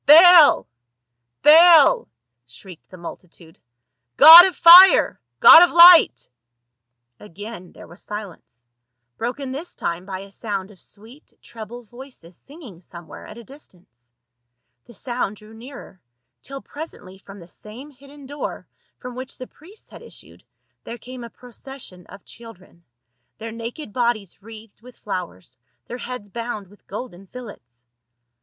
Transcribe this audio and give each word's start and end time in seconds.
"Baal! 0.07 0.67
Baal!" 1.43 2.07
shrieked 2.47 2.89
the 2.89 2.97
multitude," 2.97 3.59
god 4.25 4.45
of 4.45 4.55
fire! 4.55 5.21
god 5.39 5.61
of 5.63 5.69
light!" 5.69 6.27
Again 7.27 7.71
there 7.71 7.85
was 7.85 8.01
silence, 8.01 8.65
broken 9.17 9.51
this 9.51 9.75
time 9.75 10.07
by 10.07 10.21
a 10.21 10.31
sound 10.31 10.71
of 10.71 10.79
sweet 10.79 11.31
treble 11.39 11.83
voices 11.83 12.35
singing 12.35 12.81
somewhere 12.81 13.27
at 13.27 13.37
a 13.37 13.43
distance; 13.43 14.11
the 14.85 14.95
sound 14.95 15.35
drew 15.35 15.53
nearer, 15.53 16.01
till 16.41 16.63
presently 16.63 17.19
from 17.19 17.37
the 17.37 17.47
same 17.47 17.91
hidden 17.91 18.25
door 18.25 18.65
from 18.97 19.13
which 19.13 19.37
the 19.37 19.45
priests 19.45 19.89
had 19.89 20.01
issued 20.01 20.43
there 20.83 20.97
came 20.97 21.23
a 21.23 21.29
procession 21.29 22.07
of 22.07 22.25
children, 22.25 22.83
their 23.37 23.51
naked 23.51 23.93
bodies 23.93 24.41
wreathed 24.41 24.81
with 24.81 24.97
flowers, 24.97 25.59
their 25.85 25.99
heads 25.99 26.27
bound 26.27 26.69
with 26.69 26.87
golden 26.87 27.27
fillets. 27.27 27.85